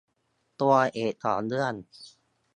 [0.61, 1.73] ตัวเอกของเรื่อง